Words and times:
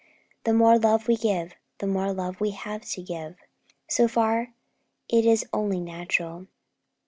The 0.45 0.53
more 0.55 0.79
love 0.79 1.07
we 1.07 1.15
give, 1.15 1.53
the 1.77 1.85
more 1.85 2.11
we 2.39 2.49
have 2.49 2.83
to 2.89 3.03
give. 3.03 3.35
So 3.87 4.07
far 4.07 4.55
it 5.07 5.25
is 5.25 5.45
only 5.53 5.79
natural. 5.79 6.47